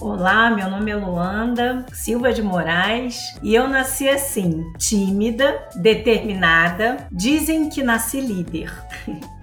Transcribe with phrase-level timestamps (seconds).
[0.00, 7.06] Olá, meu nome é Luanda Silva de Moraes e eu nasci assim, tímida, determinada.
[7.12, 8.72] Dizem que nasci líder.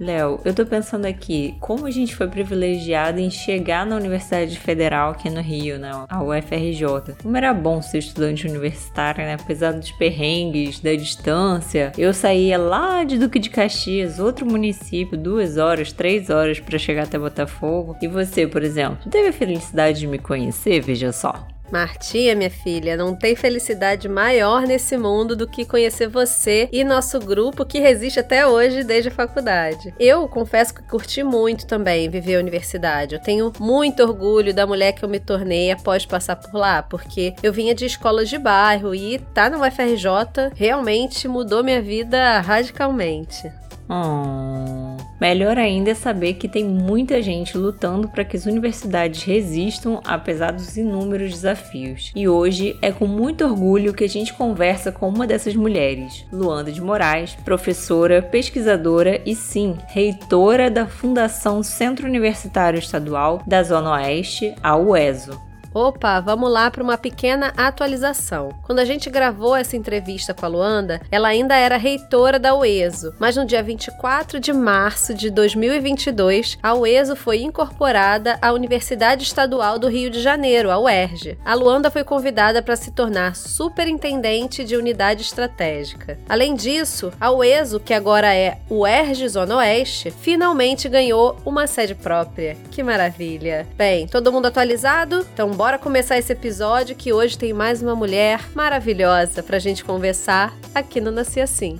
[0.00, 5.10] Léo, eu tô pensando aqui, como a gente foi privilegiado em chegar na Universidade Federal
[5.10, 5.90] aqui no Rio, né?
[6.08, 7.16] A UFRJ.
[7.22, 9.36] Como era bom ser estudante universitário, né?
[9.38, 11.92] Apesar dos perrengues, da distância.
[11.98, 17.02] Eu saía lá de Duque de Caxias, outro município, duas horas, três horas para chegar
[17.02, 17.94] até Botafogo.
[18.00, 21.46] E você, por exemplo, teve a felicidade de me conhecer, veja só.
[21.70, 27.18] Martinha, minha filha, não tem felicidade maior nesse mundo do que conhecer você e nosso
[27.18, 29.94] grupo que resiste até hoje desde a faculdade.
[29.98, 33.14] Eu confesso que curti muito também viver a universidade.
[33.14, 37.34] Eu tenho muito orgulho da mulher que eu me tornei após passar por lá, porque
[37.42, 43.50] eu vinha de escolas de bairro e tá no UFRJ realmente mudou minha vida radicalmente.
[43.90, 44.96] Oh.
[45.20, 50.52] Melhor ainda é saber que tem muita gente lutando para que as universidades resistam apesar
[50.52, 52.12] dos inúmeros desafios.
[52.14, 56.72] E hoje é com muito orgulho que a gente conversa com uma dessas mulheres, Luanda
[56.72, 64.54] de Moraes, professora, pesquisadora e sim, reitora da Fundação Centro Universitário Estadual da Zona Oeste,
[64.62, 65.49] a UESO.
[65.72, 68.48] Opa, vamos lá para uma pequena atualização.
[68.64, 73.14] Quando a gente gravou essa entrevista com a Luanda, ela ainda era reitora da UESO,
[73.20, 79.78] mas no dia 24 de março de 2022, a UESO foi incorporada à Universidade Estadual
[79.78, 81.38] do Rio de Janeiro, a UERJ.
[81.44, 86.18] A Luanda foi convidada para se tornar superintendente de unidade estratégica.
[86.28, 92.56] Além disso, a UESO, que agora é UERJ Zona Oeste, finalmente ganhou uma sede própria.
[92.72, 93.68] Que maravilha!
[93.76, 95.24] Bem, todo mundo atualizado?
[95.32, 100.56] Então bora começar esse episódio que hoje tem mais uma mulher maravilhosa pra gente conversar
[100.74, 101.78] aqui no Nasci Assim.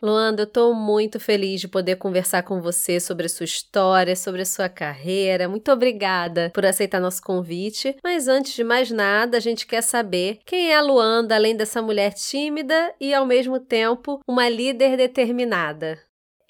[0.00, 4.42] Luanda, eu estou muito feliz de poder conversar com você sobre a sua história, sobre
[4.42, 5.48] a sua carreira.
[5.48, 7.96] Muito obrigada por aceitar nosso convite.
[8.00, 11.82] Mas antes de mais nada, a gente quer saber quem é a Luanda, além dessa
[11.82, 15.98] mulher tímida e ao mesmo tempo uma líder determinada.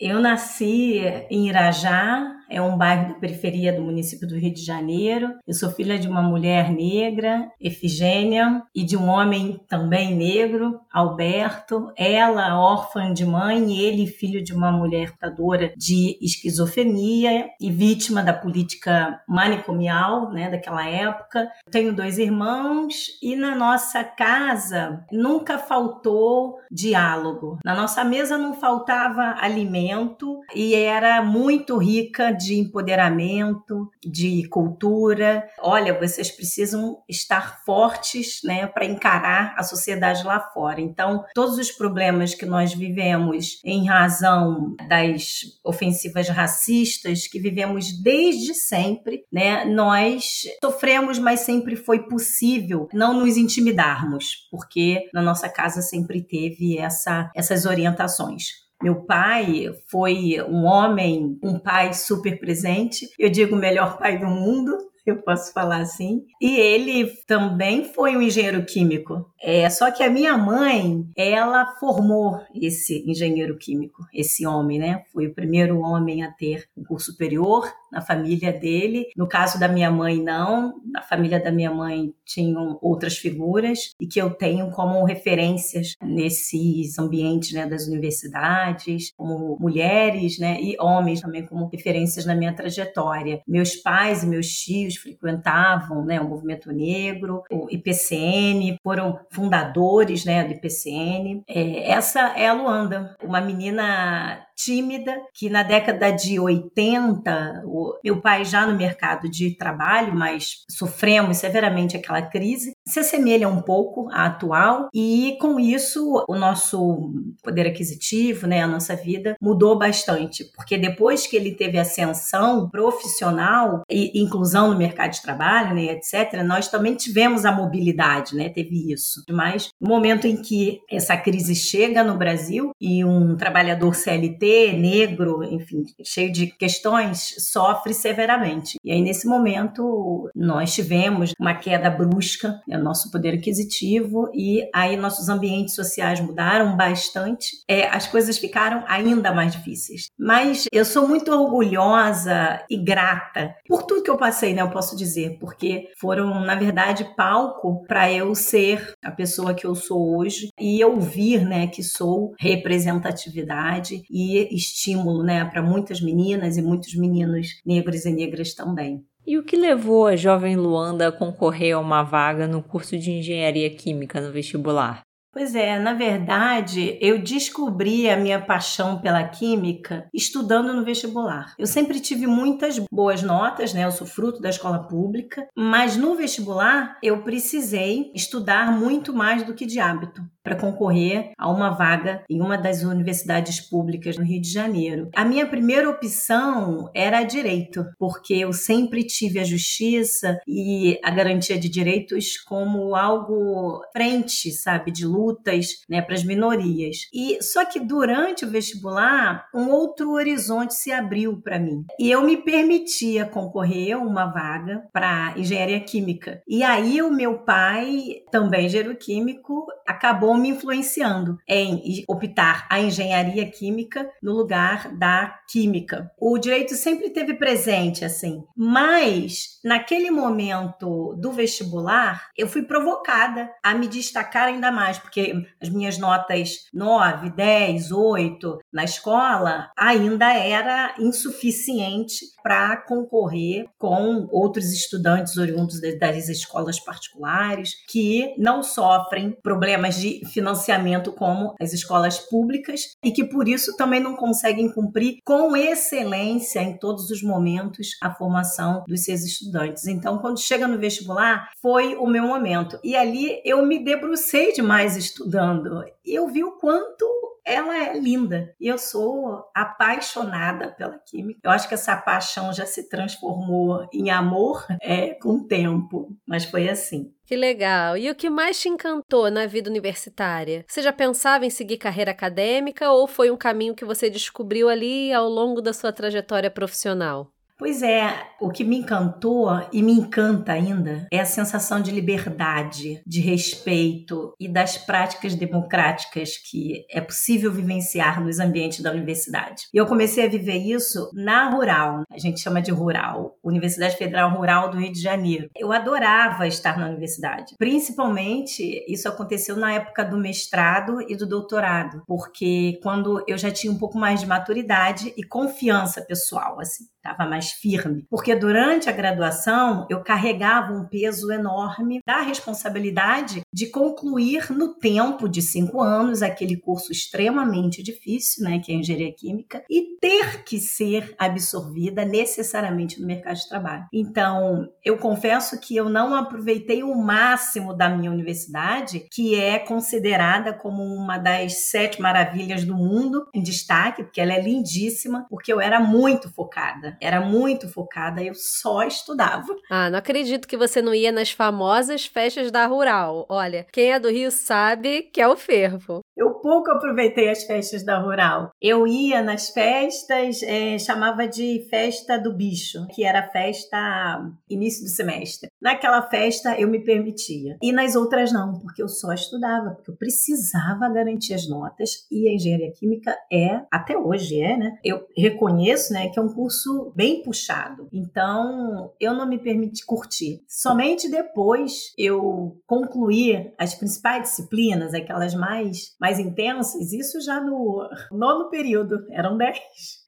[0.00, 5.34] Eu nasci em Irajá, é um bairro da periferia do município do Rio de Janeiro.
[5.46, 11.92] Eu sou filha de uma mulher negra, Efigênia, e de um homem também negro, Alberto.
[11.96, 18.22] Ela, órfã de mãe, e ele, filho de uma mulher portadora de esquizofrenia e vítima
[18.22, 21.48] da política manicomial né, daquela época.
[21.70, 27.58] Tenho dois irmãos e na nossa casa nunca faltou diálogo.
[27.64, 35.46] Na nossa mesa não faltava alimento e era muito rica de empoderamento, de cultura.
[35.60, 40.80] Olha, vocês precisam estar fortes, né, para encarar a sociedade lá fora.
[40.80, 48.54] Então, todos os problemas que nós vivemos em razão das ofensivas racistas que vivemos desde
[48.54, 55.82] sempre, né, nós sofremos, mas sempre foi possível não nos intimidarmos, porque na nossa casa
[55.82, 58.69] sempre teve essa, essas orientações.
[58.82, 63.06] Meu pai foi um homem, um pai super presente.
[63.18, 64.76] Eu digo o melhor pai do mundo,
[65.10, 66.24] eu posso falar assim.
[66.40, 69.30] E ele também foi um engenheiro químico.
[69.42, 75.02] É, só que a minha mãe, ela formou esse engenheiro químico, esse homem, né?
[75.12, 79.06] Foi o primeiro homem a ter um curso superior na família dele.
[79.16, 80.74] No caso da minha mãe, não.
[80.84, 86.98] Na família da minha mãe tinham outras figuras e que eu tenho como referências nesses
[86.98, 93.40] ambientes né, das universidades, como mulheres né, e homens também como referências na minha trajetória.
[93.46, 100.44] Meus pais e meus tios frequentavam né, o movimento negro, o IPCN, foram fundadores né,
[100.44, 101.42] do IPCN.
[101.48, 108.20] É, essa é a Luanda, uma menina tímida, que na década de 80, o, meu
[108.20, 114.08] pai já no mercado de trabalho, mas sofremos severamente aquela crise, se assemelha um pouco
[114.10, 117.12] à atual e com isso o nosso
[117.42, 123.82] poder aquisitivo, né, a nossa vida mudou bastante, porque depois que ele teve ascensão profissional
[123.90, 128.92] e inclusão no mercado de trabalho, né, etc, nós também tivemos a mobilidade, né, teve
[128.92, 129.22] isso.
[129.30, 135.42] Mas no momento em que essa crise chega no Brasil e um trabalhador CLT negro,
[135.44, 138.76] enfim, cheio de questões, sofre severamente.
[138.84, 144.68] E aí, nesse momento, nós tivemos uma queda brusca no né, nosso poder aquisitivo e
[144.74, 147.62] aí nossos ambientes sociais mudaram bastante.
[147.68, 150.08] É, as coisas ficaram ainda mais difíceis.
[150.18, 154.62] Mas eu sou muito orgulhosa e grata por tudo que eu passei, né?
[154.62, 159.74] Eu posso dizer, porque foram, na verdade, palco para eu ser a pessoa que eu
[159.74, 166.62] sou hoje e ouvir, né, que sou representatividade e estímulo, né, para muitas meninas e
[166.62, 169.04] muitos meninos negros e negras também.
[169.26, 173.10] E o que levou a jovem Luanda a concorrer a uma vaga no curso de
[173.10, 175.02] engenharia química no vestibular?
[175.32, 181.54] Pois é, na verdade, eu descobri a minha paixão pela química estudando no vestibular.
[181.56, 183.84] Eu sempre tive muitas boas notas, né?
[183.84, 189.54] Eu sou fruto da escola pública, mas no vestibular eu precisei estudar muito mais do
[189.54, 194.40] que de hábito para concorrer a uma vaga em uma das universidades públicas no Rio
[194.40, 195.10] de Janeiro.
[195.14, 201.58] A minha primeira opção era direito, porque eu sempre tive a justiça e a garantia
[201.58, 207.08] de direitos como algo frente, sabe, de lutas, né, para as minorias.
[207.12, 211.84] E só que durante o vestibular, um outro horizonte se abriu para mim.
[211.98, 216.42] E eu me permitia concorrer a uma vaga para engenharia química.
[216.48, 223.50] E aí o meu pai, também engenheiro químico, acabou me influenciando em optar a engenharia
[223.50, 226.10] química no lugar da química.
[226.18, 233.74] O direito sempre teve presente assim, mas naquele momento do vestibular, eu fui provocada a
[233.74, 240.94] me destacar ainda mais, porque as minhas notas 9, 10, 8 na escola ainda era
[240.98, 250.24] insuficiente para concorrer com outros estudantes oriundos das escolas particulares que não sofrem problemas de
[250.26, 256.60] financiamento como as escolas públicas e que por isso também não conseguem cumprir com excelência
[256.60, 259.86] em todos os momentos a formação dos seus estudantes.
[259.86, 262.78] Então, quando chega no vestibular, foi o meu momento.
[262.82, 265.84] E ali eu me debrucei demais estudando.
[266.04, 267.06] Eu vi o quanto
[267.44, 268.54] ela é linda.
[268.60, 271.40] E eu sou apaixonada pela química.
[271.42, 276.44] Eu acho que essa paixão já se transformou em amor é, com o tempo, mas
[276.44, 277.12] foi assim.
[277.24, 277.96] Que legal.
[277.96, 280.64] E o que mais te encantou na vida universitária?
[280.66, 285.12] Você já pensava em seguir carreira acadêmica ou foi um caminho que você descobriu ali
[285.12, 287.32] ao longo da sua trajetória profissional?
[287.60, 293.02] Pois é, o que me encantou e me encanta ainda é a sensação de liberdade,
[293.06, 299.64] de respeito e das práticas democráticas que é possível vivenciar nos ambientes da universidade.
[299.74, 304.34] E eu comecei a viver isso na Rural, a gente chama de Rural, Universidade Federal
[304.34, 305.50] Rural do Rio de Janeiro.
[305.54, 312.02] Eu adorava estar na universidade, principalmente isso aconteceu na época do mestrado e do doutorado,
[312.06, 317.28] porque quando eu já tinha um pouco mais de maturidade e confiança pessoal, assim estava
[317.28, 324.52] mais firme, porque durante a graduação eu carregava um peso enorme da responsabilidade de concluir
[324.52, 329.98] no tempo de cinco anos aquele curso extremamente difícil, né, que é engenharia química, e
[329.98, 333.86] ter que ser absorvida necessariamente no mercado de trabalho.
[333.92, 340.52] Então, eu confesso que eu não aproveitei o máximo da minha universidade, que é considerada
[340.52, 345.60] como uma das sete maravilhas do mundo, em destaque, porque ela é lindíssima, porque eu
[345.60, 349.54] era muito focada era muito focada, eu só estudava.
[349.70, 353.26] Ah, não acredito que você não ia nas famosas festas da Rural.
[353.28, 356.00] Olha, quem é do Rio sabe que é o fervo.
[356.16, 358.50] Eu pouco aproveitei as festas da Rural.
[358.60, 364.90] Eu ia nas festas, é, chamava de festa do bicho, que era festa início do
[364.90, 365.48] semestre.
[365.60, 367.56] Naquela festa eu me permitia.
[367.62, 372.06] E nas outras não, porque eu só estudava, porque eu precisava garantir as notas.
[372.10, 374.78] E a engenharia química é, até hoje é, né?
[374.84, 377.88] Eu reconheço, né, que é um curso bem puxado.
[377.92, 380.42] Então, eu não me permiti curtir.
[380.48, 388.48] Somente depois eu concluir as principais disciplinas, aquelas mais, mais intensas, isso já no nono
[388.48, 389.58] período, eram dez.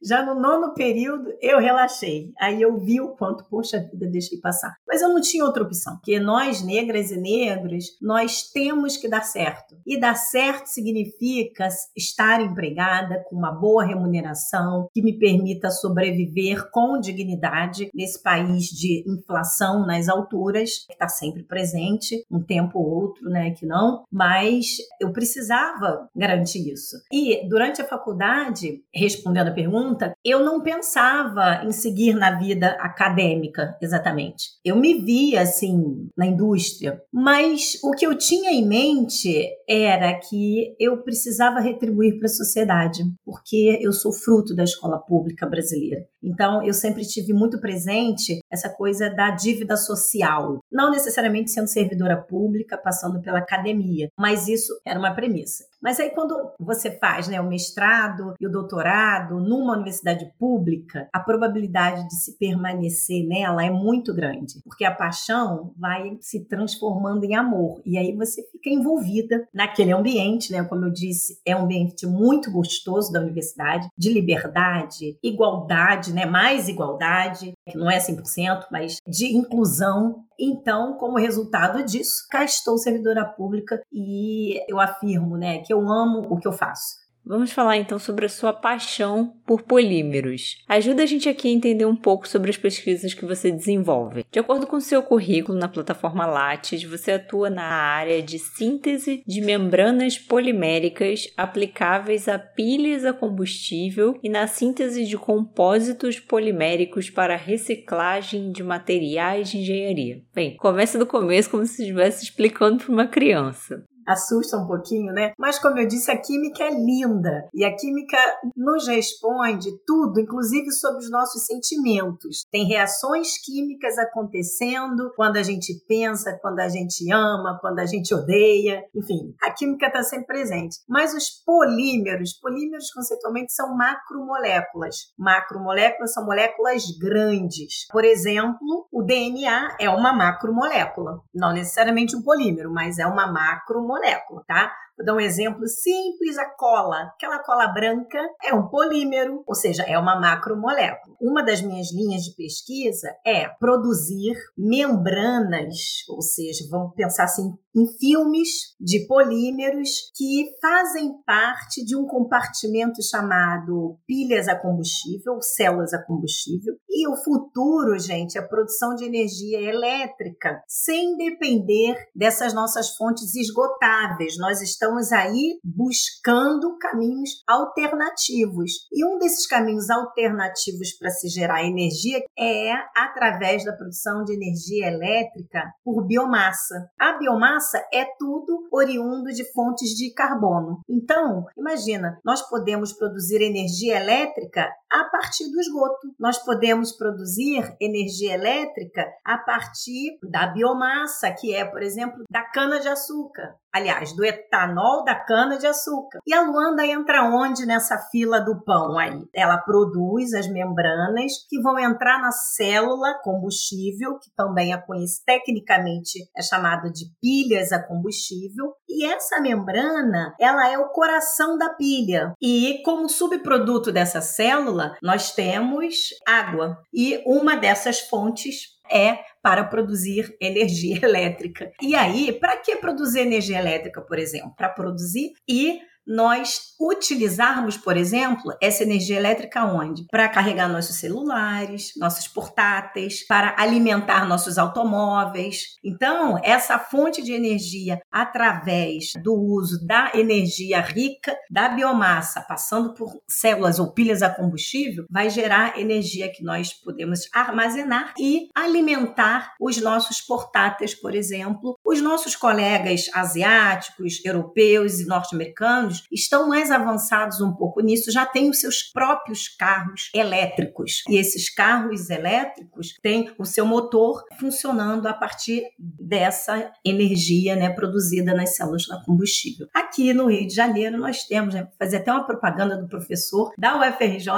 [0.04, 2.32] Já no nono período, eu relaxei.
[2.40, 4.74] Aí eu vi o quanto, poxa vida, deixei passar.
[4.86, 9.22] Mas eu não tinha outra opção, porque nós, negras e negros, nós temos que dar
[9.22, 9.76] certo.
[9.86, 17.00] E dar certo significa estar empregada com uma boa remuneração que me permita sobreviver com
[17.00, 23.28] dignidade nesse país de inflação nas alturas, que está sempre presente, um tempo ou outro,
[23.28, 26.96] né, que não, mas eu precisava garantir isso.
[27.12, 33.76] E durante a faculdade, respondendo a pergunta, eu não pensava em seguir na vida acadêmica
[33.80, 34.50] exatamente.
[34.64, 40.74] Eu me via assim na indústria, mas o que eu tinha em mente era que
[40.78, 46.06] eu precisava retribuir para a sociedade, porque eu sou fruto da escola pública brasileira.
[46.22, 50.60] Então, eu sempre tive muito presente essa coisa da dívida social.
[50.70, 55.64] Não necessariamente sendo servidora pública, passando pela academia, mas isso era uma premissa.
[55.82, 61.18] Mas aí quando você faz né, o mestrado e o doutorado numa universidade pública, a
[61.18, 67.34] probabilidade de se permanecer nela é muito grande, porque a paixão vai se transformando em
[67.34, 70.62] amor e aí você fica envolvida naquele ambiente, né?
[70.64, 76.26] Como eu disse, é um ambiente muito gostoso da universidade, de liberdade, igualdade, né?
[76.26, 82.76] Mais igualdade, que não é 100%, mas de inclusão então, como resultado disso, cá estou
[82.76, 87.01] servidora pública e eu afirmo, né, que eu amo o que eu faço.
[87.24, 90.62] Vamos falar então sobre a sua paixão por polímeros.
[90.68, 94.26] Ajuda a gente aqui a entender um pouco sobre as pesquisas que você desenvolve.
[94.30, 99.40] De acordo com seu currículo na plataforma Lattes, você atua na área de síntese de
[99.40, 108.50] membranas poliméricas aplicáveis a pilhas a combustível e na síntese de compósitos poliméricos para reciclagem
[108.50, 110.22] de materiais de engenharia.
[110.34, 115.32] Bem, começa do começo como se estivesse explicando para uma criança assusta um pouquinho, né?
[115.38, 118.18] Mas como eu disse, a química é linda e a química
[118.56, 122.44] nos responde tudo, inclusive sobre os nossos sentimentos.
[122.50, 128.14] Tem reações químicas acontecendo quando a gente pensa, quando a gente ama, quando a gente
[128.14, 130.76] odeia, enfim, a química está sempre presente.
[130.88, 134.96] Mas os polímeros, polímeros conceitualmente são macromoléculas.
[135.18, 137.86] Macromoléculas são moléculas grandes.
[137.90, 143.91] Por exemplo, o DNA é uma macromolécula, não necessariamente um polímero, mas é uma macromolécula
[143.92, 144.74] molécula, tá?
[144.96, 147.10] Vou dar um exemplo simples: a cola.
[147.14, 151.16] Aquela cola branca é um polímero, ou seja, é uma macromolécula.
[151.20, 157.86] Uma das minhas linhas de pesquisa é produzir membranas, ou seja, vamos pensar assim, em
[157.98, 166.02] filmes de polímeros que fazem parte de um compartimento chamado pilhas a combustível, células a
[166.02, 166.74] combustível.
[166.88, 173.34] E o futuro, gente, é a produção de energia elétrica sem depender dessas nossas fontes
[173.34, 174.36] esgotáveis.
[174.38, 178.88] Nós estamos estamos aí buscando caminhos alternativos.
[178.90, 184.88] E um desses caminhos alternativos para se gerar energia é através da produção de energia
[184.88, 186.90] elétrica por biomassa.
[186.98, 190.80] A biomassa é tudo oriundo de fontes de carbono.
[190.90, 196.12] Então, imagina, nós podemos produzir energia elétrica a partir do esgoto.
[196.18, 202.80] Nós podemos produzir energia elétrica a partir da biomassa, que é, por exemplo, da cana
[202.80, 206.20] de açúcar aliás, do etanol da cana-de-açúcar.
[206.26, 209.24] E a Luanda entra onde nessa fila do pão aí?
[209.34, 216.18] Ela produz as membranas que vão entrar na célula combustível, que também é conhecido tecnicamente
[216.36, 222.34] é chamado de pilhas a combustível, e essa membrana, ela é o coração da pilha.
[222.40, 226.78] E como subproduto dessa célula, nós temos água.
[226.92, 231.70] E uma dessas fontes é para produzir energia elétrica.
[231.80, 234.54] E aí, para que produzir energia elétrica, por exemplo?
[234.56, 235.80] Para produzir e
[236.12, 240.04] nós utilizarmos, por exemplo, essa energia elétrica onde?
[240.10, 245.76] Para carregar nossos celulares, nossos portáteis, para alimentar nossos automóveis.
[245.82, 253.22] Então, essa fonte de energia através do uso da energia rica da biomassa, passando por
[253.28, 259.80] células ou pilhas a combustível, vai gerar energia que nós podemos armazenar e alimentar os
[259.80, 261.78] nossos portáteis, por exemplo.
[261.84, 268.48] Os nossos colegas asiáticos, europeus e norte-americanos estão mais avançados um pouco nisso, já têm
[268.48, 271.02] os seus próprios carros elétricos.
[271.08, 278.32] E esses carros elétricos têm o seu motor funcionando a partir dessa energia né, produzida
[278.32, 279.66] nas células da combustível.
[279.74, 283.76] Aqui no Rio de Janeiro, nós temos, né, fazer até uma propaganda do professor da
[283.78, 284.30] UFRJ,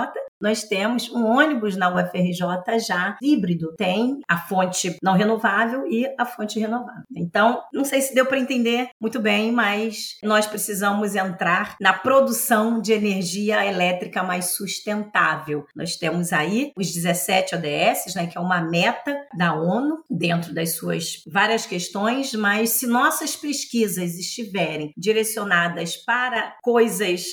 [0.45, 3.75] nós temos um ônibus na UFRJ já híbrido.
[3.79, 7.03] Tem a fonte não renovável e a fonte renovável.
[7.17, 12.79] Então, não sei se deu para entender muito bem, mas nós precisamos entrar na produção
[12.79, 15.65] de energia elétrica mais sustentável.
[15.75, 20.77] Nós temos aí os 17 ODS, né, que é uma meta da ONU dentro das
[20.77, 27.25] suas várias questões, mas se nossas pesquisas estiverem direcionadas para coisas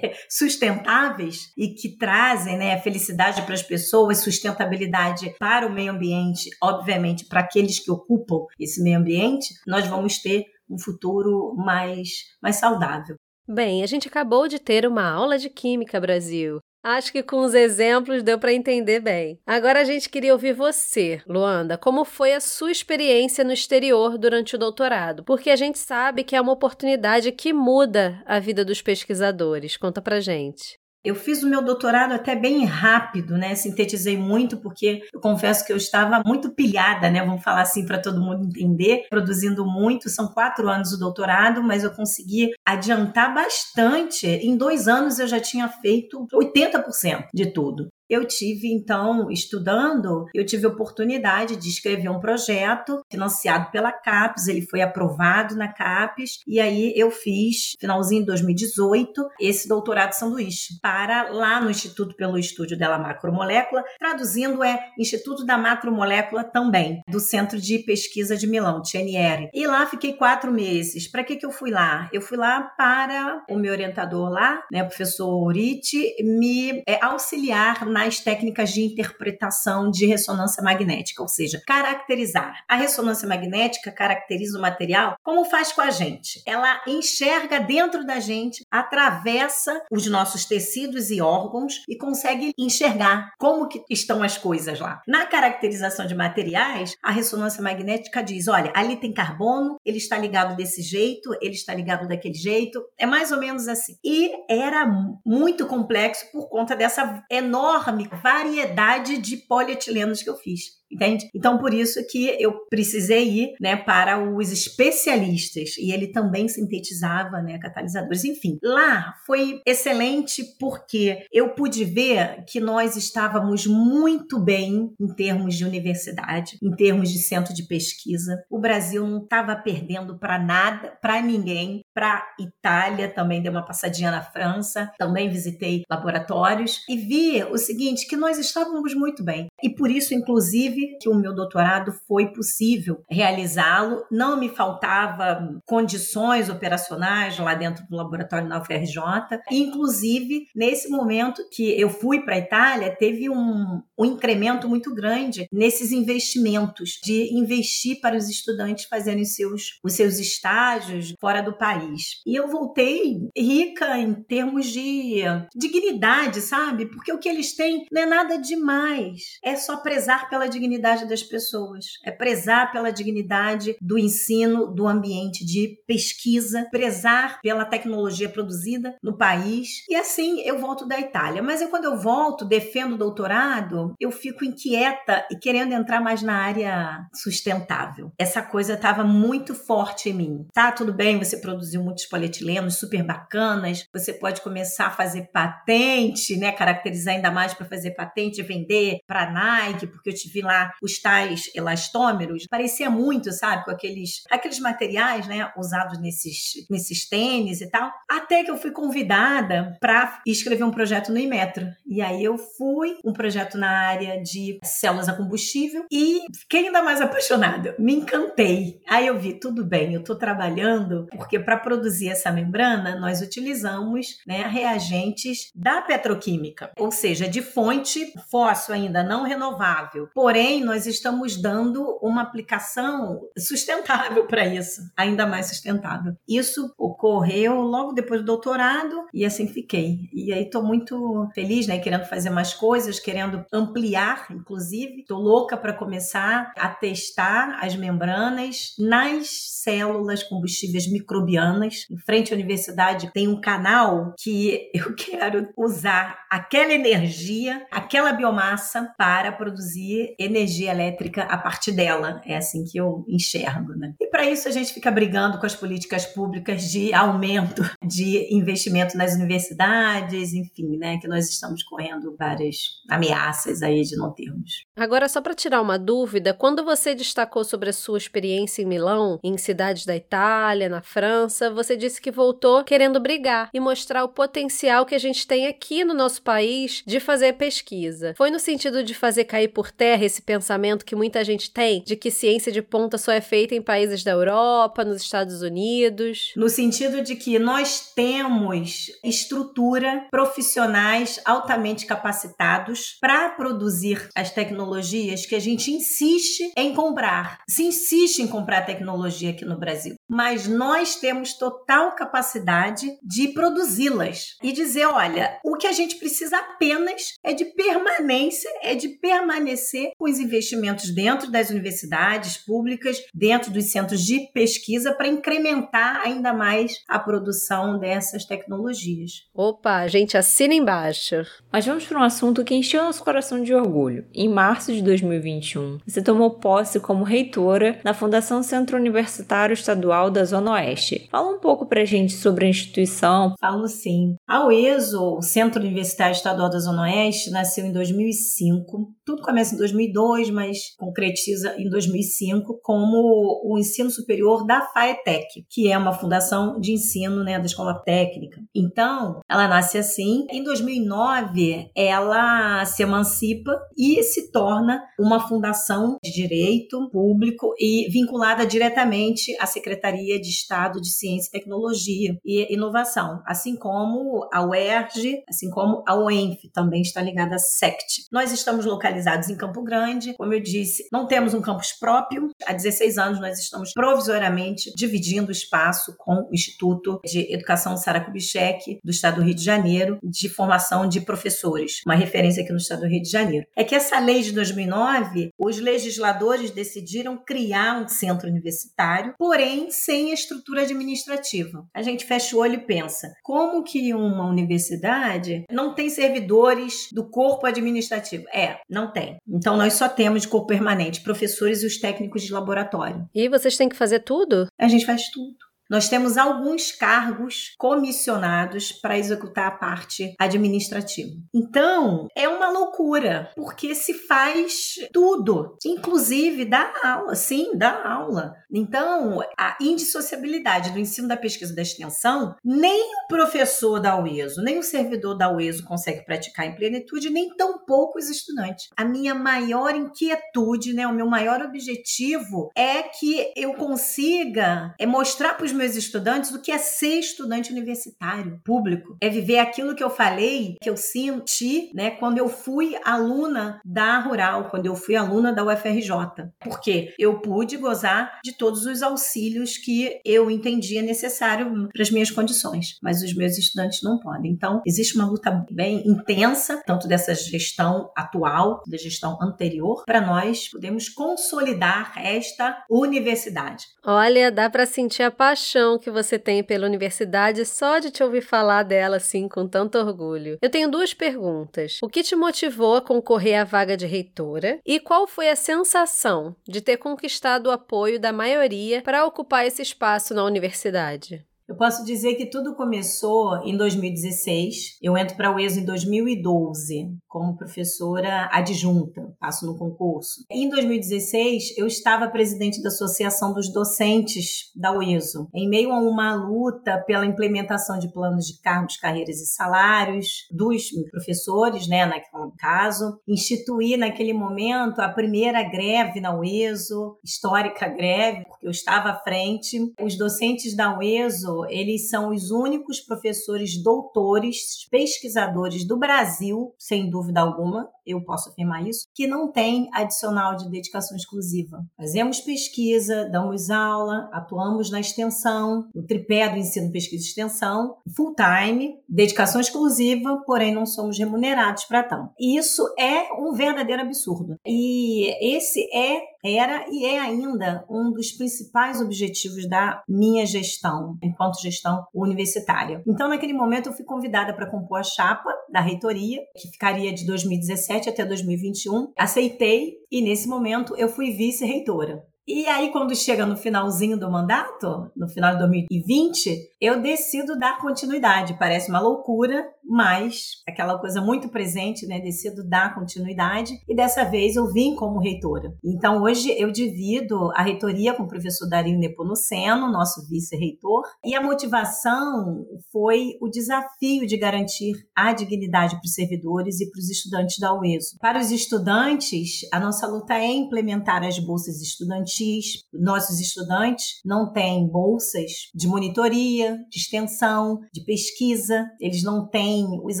[0.28, 6.48] sustentáveis e que trazem né, né, felicidade para as pessoas, sustentabilidade para o meio ambiente,
[6.62, 12.08] obviamente para aqueles que ocupam esse meio ambiente, nós vamos ter um futuro mais,
[12.42, 13.16] mais saudável.
[13.46, 16.58] Bem, a gente acabou de ter uma aula de Química Brasil.
[16.82, 19.38] Acho que com os exemplos deu para entender bem.
[19.46, 24.54] Agora a gente queria ouvir você, Luanda, como foi a sua experiência no exterior durante
[24.54, 25.24] o doutorado?
[25.24, 29.78] Porque a gente sabe que é uma oportunidade que muda a vida dos pesquisadores.
[29.78, 30.78] Conta pra gente.
[31.04, 33.54] Eu fiz o meu doutorado até bem rápido, né?
[33.54, 37.22] Sintetizei muito porque eu confesso que eu estava muito pilhada, né?
[37.22, 40.08] Vamos falar assim para todo mundo entender, produzindo muito.
[40.08, 44.26] São quatro anos o doutorado, mas eu consegui adiantar bastante.
[44.26, 47.88] Em dois anos eu já tinha feito 80% de tudo.
[48.08, 54.62] Eu tive, então, estudando, eu tive oportunidade de escrever um projeto financiado pela CAPES, ele
[54.62, 61.30] foi aprovado na CAPES, e aí eu fiz, finalzinho de 2018, esse doutorado sanduíche, para
[61.30, 67.60] lá no Instituto pelo Estúdio dela Macromolécula, traduzindo é Instituto da Macromolécula também, do Centro
[67.60, 69.48] de Pesquisa de Milão, TNR.
[69.52, 71.10] E lá fiquei quatro meses.
[71.10, 72.08] Para que, que eu fui lá?
[72.12, 77.84] Eu fui lá para o meu orientador lá, né, o professor Uriti, me é, auxiliar
[77.94, 82.64] nas técnicas de interpretação de ressonância magnética, ou seja, caracterizar.
[82.68, 86.42] A ressonância magnética caracteriza o material como faz com a gente.
[86.44, 93.68] Ela enxerga dentro da gente, atravessa os nossos tecidos e órgãos e consegue enxergar como
[93.68, 95.00] que estão as coisas lá.
[95.06, 100.56] Na caracterização de materiais, a ressonância magnética diz: olha, ali tem carbono, ele está ligado
[100.56, 102.84] desse jeito, ele está ligado daquele jeito.
[102.98, 103.96] É mais ou menos assim.
[104.04, 104.84] E era
[105.24, 111.28] muito complexo por conta dessa enorme enorme variedade de polietilenos que eu fiz entende?
[111.34, 117.42] Então, por isso que eu precisei ir né, para os especialistas e ele também sintetizava
[117.42, 118.24] né, catalisadores.
[118.24, 125.56] Enfim, lá foi excelente porque eu pude ver que nós estávamos muito bem em termos
[125.56, 128.42] de universidade, em termos de centro de pesquisa.
[128.50, 134.10] O Brasil não estava perdendo para nada, para ninguém, para Itália, também dei uma passadinha
[134.10, 139.48] na França, também visitei laboratórios e vi o seguinte, que nós estávamos muito bem.
[139.62, 144.04] E por isso, inclusive, que o meu doutorado foi possível realizá-lo.
[144.10, 149.02] Não me faltava condições operacionais lá dentro do laboratório na UFRJ.
[149.50, 155.48] Inclusive, nesse momento que eu fui para a Itália, teve um, um incremento muito grande
[155.52, 162.20] nesses investimentos, de investir para os estudantes fazerem seus, os seus estágios fora do país.
[162.26, 165.22] E eu voltei rica em termos de
[165.54, 166.86] dignidade, sabe?
[166.86, 171.06] Porque o que eles têm não é nada demais, é só prezar pela dignidade dignidade
[171.06, 178.28] das pessoas, é prezar pela dignidade do ensino, do ambiente de pesquisa, prezar pela tecnologia
[178.28, 179.84] produzida no país.
[179.88, 181.42] E assim eu volto da Itália.
[181.42, 186.22] Mas eu, quando eu volto, defendo o doutorado, eu fico inquieta e querendo entrar mais
[186.22, 188.12] na área sustentável.
[188.18, 190.46] Essa coisa estava muito forte em mim.
[190.52, 196.36] Tá, tudo bem, você produziu muitos polietilenos super bacanas, você pode começar a fazer patente,
[196.36, 196.52] né?
[196.52, 200.98] Caracterizar ainda mais para fazer patente vender para Nike, porque eu te vi lá os
[201.00, 207.68] tais elastômeros, parecia muito, sabe, com aqueles, aqueles materiais, né, usados nesses, nesses tênis e
[207.68, 207.90] tal.
[208.08, 211.66] Até que eu fui convidada para escrever um projeto no Imetro.
[211.86, 216.82] E aí eu fui, um projeto na área de células a combustível e fiquei ainda
[216.82, 217.74] mais apaixonada.
[217.78, 218.80] Me encantei.
[218.88, 224.18] Aí eu vi, tudo bem, eu estou trabalhando porque para produzir essa membrana nós utilizamos
[224.26, 230.08] né, reagentes da petroquímica, ou seja, de fonte fóssil ainda não renovável.
[230.14, 236.14] Porém, nós estamos dando uma aplicação sustentável para isso, ainda mais sustentável.
[236.28, 240.08] Isso ocorreu logo depois do doutorado e assim fiquei.
[240.12, 245.00] E aí estou muito feliz, né, querendo fazer mais coisas, querendo ampliar, inclusive.
[245.00, 249.28] Estou louca para começar a testar as membranas nas
[249.62, 251.86] células combustíveis microbianas.
[251.90, 258.92] Em frente à universidade tem um canal que eu quero usar aquela energia, aquela biomassa
[258.98, 262.20] para produzir energia energia elétrica a partir dela.
[262.26, 263.94] É assim que eu enxergo, né?
[264.00, 268.96] E para isso a gente fica brigando com as políticas públicas de aumento de investimento
[268.96, 270.98] nas universidades, enfim, né?
[270.98, 272.56] Que nós estamos correndo várias
[272.88, 274.64] ameaças aí de não termos.
[274.76, 279.18] Agora, só para tirar uma dúvida, quando você destacou sobre a sua experiência em Milão,
[279.22, 284.08] em cidades da Itália, na França, você disse que voltou querendo brigar e mostrar o
[284.08, 288.14] potencial que a gente tem aqui no nosso país de fazer pesquisa.
[288.16, 291.96] Foi no sentido de fazer cair por terra esse pensamento que muita gente tem de
[291.96, 296.32] que ciência de ponta só é feita em países da Europa, nos Estados Unidos?
[296.36, 305.34] No sentido de que nós temos estrutura, profissionais altamente capacitados para produzir as tecnologias que
[305.34, 307.40] a gente insiste em comprar.
[307.48, 309.94] Se insiste em comprar tecnologia aqui no Brasil.
[310.08, 316.36] Mas nós temos total capacidade de produzi-las e dizer, olha, o que a gente precisa
[316.36, 323.50] apenas é de permanência, é de permanecer com os investimentos dentro das universidades públicas, dentro
[323.50, 329.24] dos centros de pesquisa para incrementar ainda mais a produção dessas tecnologias.
[329.34, 331.16] Opa, a gente assina embaixo.
[331.50, 334.06] Mas vamos para um assunto que encheu nosso coração de orgulho.
[334.14, 340.24] Em março de 2021, você tomou posse como reitora na Fundação Centro Universitário Estadual da
[340.24, 341.08] Zona Oeste.
[341.10, 343.34] Fala um pouco para a gente sobre a instituição.
[343.40, 344.16] Falo sim.
[344.26, 348.92] A UESO, Centro Universitário Estadual da Zona Oeste, nasceu em 2005.
[349.04, 355.70] Tudo começa em 2002, mas concretiza em 2005 como o ensino superior da FAETEC, que
[355.70, 358.40] é uma fundação de ensino né, da escola técnica.
[358.54, 360.26] Então, ela nasce assim.
[360.30, 368.46] Em 2009, ela se emancipa e se torna uma fundação de direito público e vinculada
[368.46, 375.50] diretamente à Secretaria de Estado de Ciência Tecnologia e Inovação, assim como a UERJ, assim
[375.50, 378.06] como a UENF também está ligada à SECT.
[378.10, 382.30] Nós estamos localizados em Campo Grande, como eu disse, não temos um campus próprio.
[382.46, 388.00] Há 16 anos nós estamos provisoriamente dividindo o espaço com o Instituto de Educação Sara
[388.00, 392.58] Kubitschek do Estado do Rio de Janeiro, de formação de professores, uma referência aqui no
[392.58, 393.46] Estado do Rio de Janeiro.
[393.56, 400.12] É que essa lei de 2009, os legisladores decidiram criar um centro universitário, porém sem
[400.12, 401.66] estrutura administrativa.
[401.74, 407.08] A gente fecha o olho e pensa, como que uma universidade não tem servidores do
[407.08, 408.24] corpo administrativo?
[408.32, 409.16] É, não tem.
[409.28, 413.08] Então nós só temos de corpo permanente professores e os técnicos de laboratório.
[413.14, 414.46] E vocês têm que fazer tudo?
[414.58, 415.36] A gente faz tudo.
[415.68, 421.10] Nós temos alguns cargos comissionados para executar a parte administrativa.
[421.32, 428.34] Então, é uma loucura, porque se faz tudo, inclusive dá aula, sim, dá aula.
[428.52, 434.42] Então, a indissociabilidade do ensino da pesquisa e da extensão, nem o professor da UESO,
[434.42, 438.68] nem o servidor da UESO consegue praticar em plenitude, nem tampouco os estudantes.
[438.76, 445.34] A minha maior inquietude, né, o meu maior objetivo é que eu consiga é mostrar
[445.34, 448.96] para os meus estudantes o que é ser estudante universitário público.
[449.00, 453.98] É viver aquilo que eu falei, que eu senti, né, quando eu fui aluna da
[453.98, 455.94] Rural, quando eu fui aluna da UFRJ.
[456.40, 462.10] Porque eu pude gozar de todos os auxílios que eu entendia necessário para as minhas
[462.10, 464.32] condições, mas os meus estudantes não podem.
[464.32, 470.48] Então, existe uma luta bem intensa, tanto dessa gestão atual, da gestão anterior, para nós
[470.50, 473.66] podermos consolidar esta universidade.
[473.84, 478.02] Olha, dá para sentir a paixão paixão que você tem pela universidade só de te
[478.02, 480.38] ouvir falar dela assim com tanto orgulho.
[480.40, 481.78] Eu tenho duas perguntas.
[481.82, 484.58] O que te motivou a concorrer à vaga de reitora?
[484.64, 489.60] E qual foi a sensação de ter conquistado o apoio da maioria para ocupar esse
[489.60, 491.22] espaço na universidade?
[491.46, 494.78] Eu posso dizer que tudo começou em 2016.
[494.82, 500.24] Eu entro para o ESO em 2012 como professora adjunta, passo no concurso.
[500.28, 506.14] Em 2016, eu estava presidente da Associação dos Docentes da UESO, em meio a uma
[506.14, 512.98] luta pela implementação de planos de cargos, carreiras e salários dos professores, né, naquele caso.
[513.06, 519.58] Instituí naquele momento a primeira greve na UESO, histórica greve, porque eu estava à frente.
[519.80, 527.20] Os docentes da UESO eles são os únicos professores doutores, pesquisadores do Brasil, sem dúvida
[527.20, 531.64] alguma, eu posso afirmar isso, que não tem adicional de dedicação exclusiva.
[531.76, 538.14] Fazemos pesquisa, damos aula, atuamos na extensão, o tripé do ensino, pesquisa e extensão, full
[538.14, 542.12] time, dedicação exclusiva, porém não somos remunerados para tal.
[542.18, 544.36] Isso é um verdadeiro absurdo.
[544.46, 551.42] E esse é era e é ainda um dos principais objetivos da minha gestão, enquanto
[551.42, 552.82] gestão universitária.
[552.86, 557.04] Então, naquele momento, eu fui convidada para compor a chapa da reitoria, que ficaria de
[557.04, 558.92] 2017 até 2021.
[558.96, 562.02] Aceitei e, nesse momento, eu fui vice-reitora.
[562.26, 567.58] E aí, quando chega no finalzinho do mandato, no final de 2020, eu decido dar
[567.60, 568.38] continuidade.
[568.38, 572.00] Parece uma loucura, mas aquela coisa muito presente, né?
[572.00, 575.52] Decido dar continuidade e dessa vez eu vim como reitora.
[575.62, 581.22] Então, hoje eu divido a reitoria com o professor Dario Nepomuceno, nosso vice-reitor, e a
[581.22, 587.38] motivação foi o desafio de garantir a dignidade para os servidores e para os estudantes
[587.38, 587.98] da UESO.
[588.00, 592.64] Para os estudantes, a nossa luta é implementar as bolsas estudantis estudantis.
[592.72, 600.00] Nossos estudantes não têm bolsas de monitoria, de extensão, de pesquisa, eles não têm os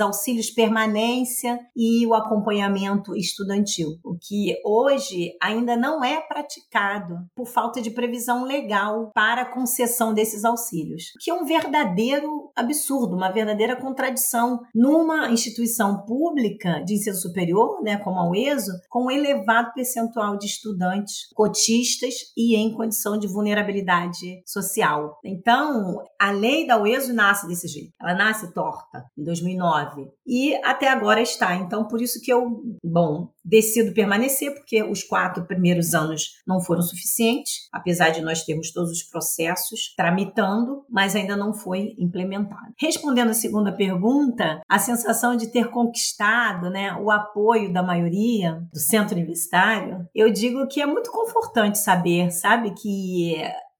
[0.00, 7.80] auxílios permanência e o acompanhamento estudantil, o que hoje ainda não é praticado por falta
[7.80, 13.76] de previsão legal para a concessão desses auxílios, que é um verdadeiro absurdo, uma verdadeira
[13.76, 20.36] contradição numa instituição pública de ensino superior, né, como a UESO, com um elevado percentual
[20.36, 22.03] de estudantes cotistas
[22.36, 25.18] e em condição de vulnerabilidade social.
[25.24, 27.92] Então, a lei da UESO nasce desse jeito.
[28.00, 31.54] Ela nasce torta em 2009 e até agora está.
[31.56, 36.80] Então, por isso que eu, bom, decido permanecer, porque os quatro primeiros anos não foram
[36.80, 42.72] suficientes, apesar de nós termos todos os processos tramitando, mas ainda não foi implementado.
[42.78, 48.78] Respondendo a segunda pergunta, a sensação de ter conquistado né, o apoio da maioria do
[48.78, 53.36] centro universitário, eu digo que é muito confortante saber, sabe, que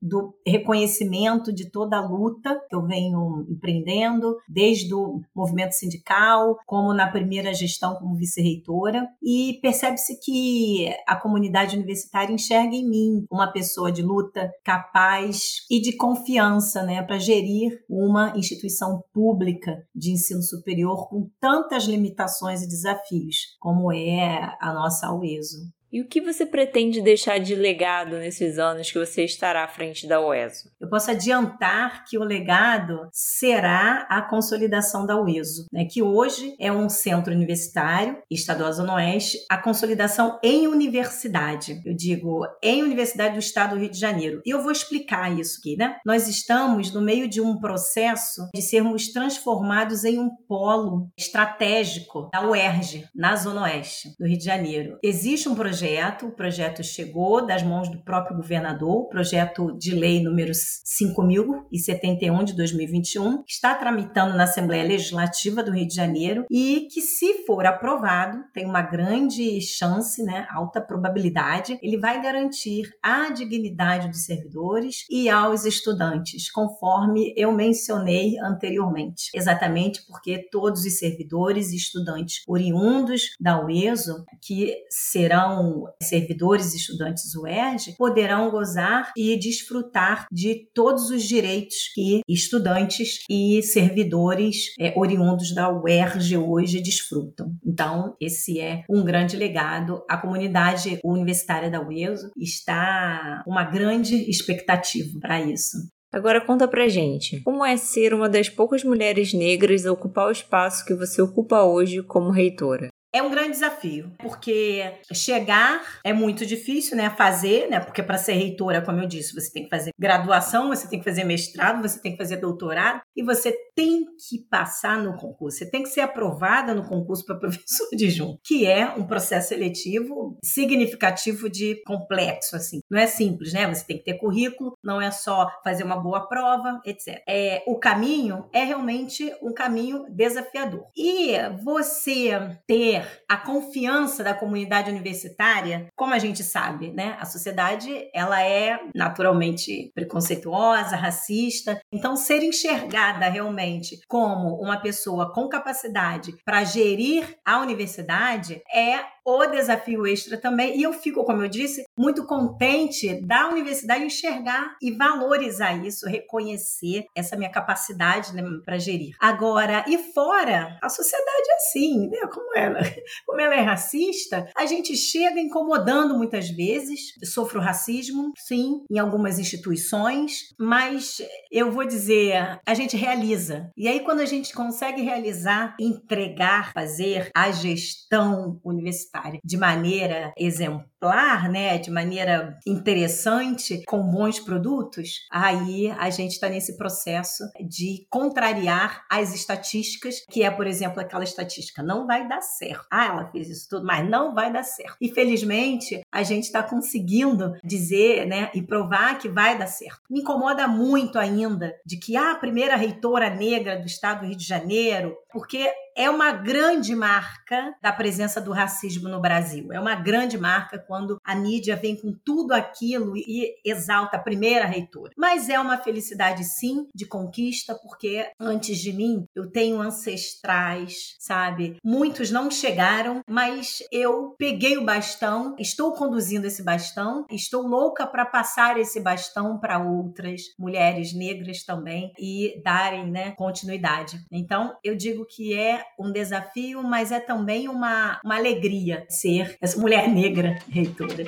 [0.06, 6.92] do reconhecimento de toda a luta que eu venho empreendendo, desde o movimento sindical, como
[6.92, 13.50] na primeira gestão como vice-reitora, e percebe-se que a comunidade universitária enxerga em mim uma
[13.50, 20.42] pessoa de luta capaz e de confiança, né, para gerir uma instituição pública de ensino
[20.42, 25.72] superior com tantas limitações e desafios, como é a nossa UESO.
[25.94, 30.08] E o que você pretende deixar de legado nesses anos que você estará à frente
[30.08, 30.68] da UESO?
[30.80, 36.72] Eu posso adiantar que o legado será a consolidação da UESO, né, que hoje é
[36.72, 41.80] um centro universitário, estadual Zona Oeste, a consolidação em universidade.
[41.86, 44.42] Eu digo em universidade do estado do Rio de Janeiro.
[44.44, 45.98] E eu vou explicar isso aqui, né?
[46.04, 52.44] Nós estamos no meio de um processo de sermos transformados em um polo estratégico da
[52.44, 54.98] UERJ, na Zona Oeste do Rio de Janeiro.
[55.00, 56.26] Existe um projeto projeto.
[56.26, 62.56] O projeto chegou das mãos do próprio governador, o projeto de lei número 5071 de
[62.56, 67.66] 2021, que está tramitando na Assembleia Legislativa do Rio de Janeiro e que, se for
[67.66, 75.04] aprovado, tem uma grande chance, né, alta probabilidade, ele vai garantir a dignidade dos servidores
[75.10, 79.30] e aos estudantes, conforme eu mencionei anteriormente.
[79.34, 87.34] Exatamente porque todos os servidores e estudantes oriundos da UESO, que serão servidores e estudantes
[87.34, 95.54] UERJ poderão gozar e desfrutar de todos os direitos que estudantes e servidores é, oriundos
[95.54, 97.54] da UERJ hoje desfrutam.
[97.64, 100.02] Então, esse é um grande legado.
[100.08, 105.78] A comunidade universitária da UESO está uma grande expectativa para isso.
[106.14, 110.30] Agora conta pra gente, como é ser uma das poucas mulheres negras a ocupar o
[110.30, 112.93] espaço que você ocupa hoje como reitora?
[113.14, 117.08] É um grande desafio, porque chegar é muito difícil, né?
[117.10, 117.78] Fazer, né?
[117.78, 121.04] Porque para ser reitora, como eu disse, você tem que fazer graduação, você tem que
[121.04, 125.58] fazer mestrado, você tem que fazer doutorado e você tem que passar no concurso.
[125.58, 130.36] Você tem que ser aprovada no concurso para professor adjunto, que é um processo seletivo
[130.42, 132.80] significativo de complexo, assim.
[132.90, 133.72] Não é simples, né?
[133.72, 137.22] Você tem que ter currículo, não é só fazer uma boa prova, etc.
[137.28, 140.88] É, o caminho é realmente um caminho desafiador.
[140.96, 147.16] E você ter a confiança da comunidade universitária, como a gente sabe, né?
[147.20, 151.80] A sociedade, ela é naturalmente preconceituosa, racista.
[151.92, 159.46] Então, ser enxergada realmente como uma pessoa com capacidade para gerir a universidade é o
[159.46, 160.78] desafio extra também.
[160.78, 167.04] E eu fico, como eu disse, muito contente da universidade enxergar e valorizar isso, reconhecer
[167.14, 169.14] essa minha capacidade né, para gerir.
[169.20, 172.20] Agora, e fora, a sociedade é assim, né?
[172.32, 172.80] Como ela,
[173.26, 177.14] como ela é racista, a gente chega incomodando muitas vezes.
[177.24, 181.18] Sofro racismo, sim, em algumas instituições, mas
[181.50, 183.70] eu vou dizer, a gente realiza.
[183.76, 190.32] E aí, quando a gente consegue realizar, entregar, fazer a gestão universitária, universitária de maneira
[190.36, 198.06] exemplar, né, de maneira interessante, com bons produtos, aí a gente está nesse processo de
[198.10, 202.86] contrariar as estatísticas, que é, por exemplo, aquela estatística não vai dar certo.
[202.90, 204.96] Ah, ela fez isso tudo, mas não vai dar certo.
[205.00, 210.00] E felizmente a gente está conseguindo dizer, né, e provar que vai dar certo.
[210.10, 214.36] Me incomoda muito ainda de que ah, a primeira reitora negra do estado do Rio
[214.36, 219.72] de Janeiro, porque é uma grande marca da presença do racismo no Brasil.
[219.72, 224.66] É uma grande marca quando a mídia vem com tudo aquilo e exalta a primeira
[224.66, 225.12] reitora.
[225.16, 231.76] Mas é uma felicidade, sim, de conquista, porque antes de mim eu tenho ancestrais, sabe?
[231.84, 238.24] Muitos não chegaram, mas eu peguei o bastão, estou conduzindo esse bastão, estou louca para
[238.24, 244.24] passar esse bastão para outras mulheres negras também e darem né, continuidade.
[244.30, 249.80] Então, eu digo que é um desafio, mas é também uma, uma alegria ser essa
[249.80, 251.24] mulher negra reitora.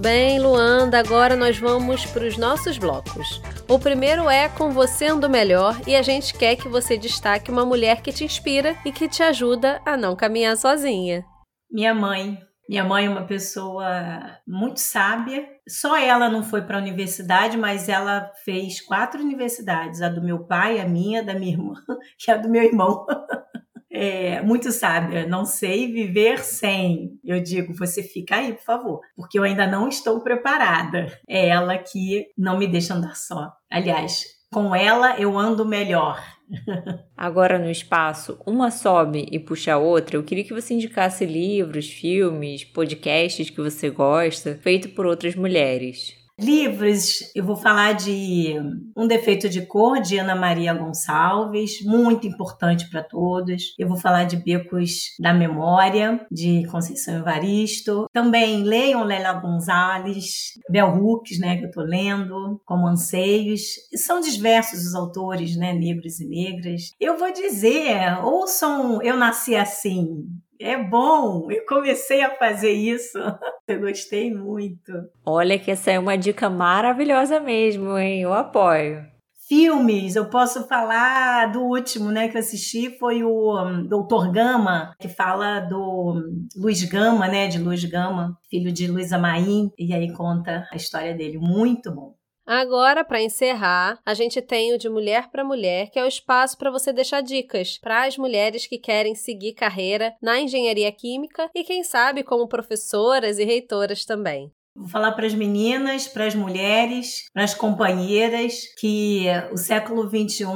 [0.00, 3.42] Bem, Luanda, agora nós vamos para os nossos blocos.
[3.70, 7.64] O primeiro é Com Você Ando Melhor e a gente quer que você destaque uma
[7.64, 11.24] mulher que te inspira e que te ajuda a não caminhar sozinha.
[11.70, 12.36] Minha mãe.
[12.68, 15.46] Minha mãe é uma pessoa muito sábia.
[15.68, 20.48] Só ela não foi para a universidade, mas ela fez quatro universidades: a do meu
[20.48, 21.74] pai, a minha, da minha irmã
[22.26, 23.06] e a do meu irmão.
[23.90, 27.18] é, muito sábia, não sei viver sem.
[27.24, 31.06] Eu digo, você fica aí, por favor, porque eu ainda não estou preparada.
[31.28, 33.52] É ela que não me deixa andar só.
[33.70, 36.22] Aliás, com ela eu ando melhor.
[37.16, 40.16] Agora no espaço, uma sobe e puxa a outra.
[40.16, 46.19] Eu queria que você indicasse livros, filmes, podcasts que você gosta, feito por outras mulheres.
[46.40, 48.54] Livros, eu vou falar de
[48.96, 53.74] Um Defeito de Cor, de Ana Maria Gonçalves, muito importante para todos.
[53.78, 58.06] Eu vou falar de Becos da Memória, de Conceição Evaristo.
[58.12, 63.74] Também leiam Lélia Gonzalez, Bel Hooks, né, que eu estou lendo, como Anseios.
[63.94, 66.92] São diversos os autores, né, negros e negras.
[66.98, 70.26] Eu vou dizer, ouçam Eu Nasci Assim,
[70.60, 73.18] é bom, eu comecei a fazer isso.
[73.66, 74.92] Eu gostei muito.
[75.24, 78.22] Olha que essa é uma dica maravilhosa mesmo, hein?
[78.22, 79.06] Eu apoio.
[79.46, 84.92] Filmes, eu posso falar do último, né, que eu assisti foi o um, Doutor Gama,
[84.98, 89.92] que fala do um, Luiz Gama, né, de Luiz Gama, filho de Luísa Maim, e
[89.92, 92.14] aí conta a história dele, muito bom.
[92.52, 96.58] Agora, para encerrar, a gente tem o de Mulher para Mulher, que é o espaço
[96.58, 101.62] para você deixar dicas para as mulheres que querem seguir carreira na engenharia química e,
[101.62, 104.52] quem sabe, como professoras e reitoras também.
[104.80, 110.46] Vou falar para as meninas, para as mulheres, para as companheiras que o século XXI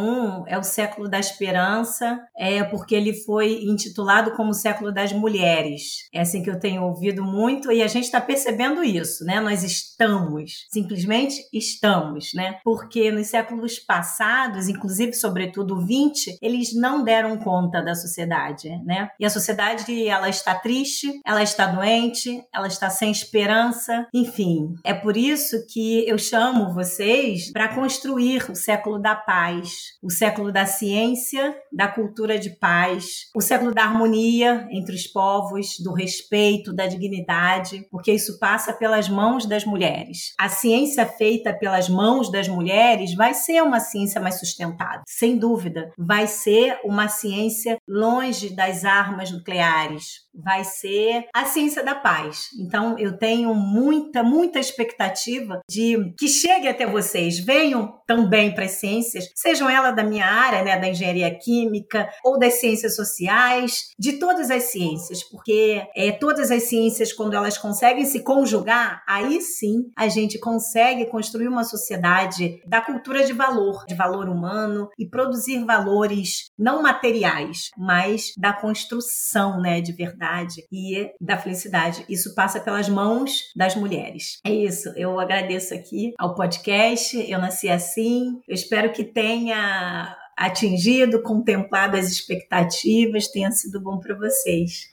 [0.47, 6.09] é o século da esperança, é porque ele foi intitulado como o século das mulheres.
[6.11, 9.41] É assim que eu tenho ouvido muito e a gente está percebendo isso, né?
[9.41, 12.61] Nós estamos, simplesmente estamos, né?
[12.65, 19.11] Porque nos séculos passados, inclusive sobretudo o 20, eles não deram conta da sociedade, né?
[19.21, 24.95] E a sociedade ela está triste, ela está doente, ela está sem esperança enfim, é
[24.95, 30.65] por isso que eu chamo vocês para construir o século da paz, o século da
[30.67, 36.87] ciência, da cultura de paz, o século da harmonia entre os povos, do respeito, da
[36.87, 40.33] dignidade, porque isso passa pelas mãos das mulheres.
[40.39, 45.91] A ciência feita pelas mãos das mulheres vai ser uma ciência mais sustentável, sem dúvida.
[45.99, 52.49] Vai ser uma ciência longe das armas nucleares, vai ser a ciência da paz.
[52.59, 58.73] Então, eu tenho muita, muita expectativa de que chegue até vocês, venham também para as
[58.73, 64.15] ciências, sejam elas da minha área, né, da engenharia química ou das ciências sociais, de
[64.15, 69.91] todas as ciências, porque é, todas as ciências, quando elas conseguem se conjugar, aí sim
[69.97, 75.65] a gente consegue construir uma sociedade da cultura de valor, de valor humano e produzir
[75.65, 80.24] valores não materiais, mas da construção, né, de verdade
[80.73, 82.05] e da felicidade.
[82.09, 84.39] Isso passa pelas mãos das mulheres.
[84.45, 84.89] É isso.
[84.97, 87.17] Eu agradeço aqui ao podcast.
[87.31, 88.41] Eu nasci assim.
[88.49, 94.89] Eu espero que tenha atingido, contemplado as expectativas, tenha sido bom para vocês.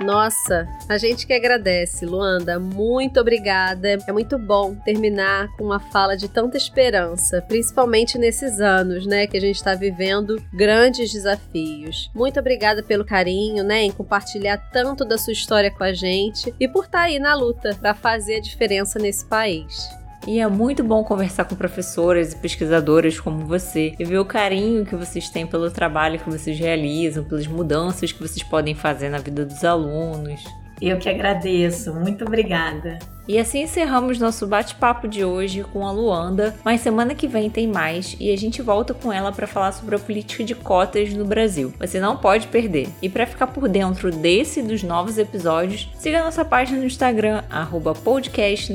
[0.00, 2.58] Nossa, a gente que agradece, Luanda.
[2.58, 3.98] Muito obrigada.
[4.06, 9.36] É muito bom terminar com uma fala de tanta esperança, principalmente nesses anos, né, que
[9.36, 12.10] a gente está vivendo grandes desafios.
[12.14, 16.68] Muito obrigada pelo carinho, né, em compartilhar tanto da sua história com a gente e
[16.68, 19.88] por estar tá aí na luta para fazer a diferença nesse país.
[20.28, 24.84] E é muito bom conversar com professoras e pesquisadoras como você e ver o carinho
[24.84, 29.16] que vocês têm pelo trabalho que vocês realizam, pelas mudanças que vocês podem fazer na
[29.16, 30.44] vida dos alunos.
[30.80, 31.94] Eu que agradeço.
[31.94, 32.98] Muito obrigada.
[33.28, 37.68] E assim encerramos nosso bate-papo de hoje com a Luanda, mas semana que vem tem
[37.68, 41.26] mais e a gente volta com ela para falar sobre a política de cotas no
[41.26, 41.74] Brasil.
[41.78, 42.88] Você não pode perder.
[43.02, 47.42] E para ficar por dentro desse e dos novos episódios, siga nossa página no Instagram,
[47.50, 48.72] arroba podcast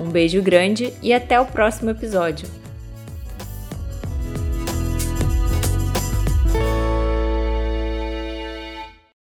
[0.00, 2.48] Um beijo grande e até o próximo episódio.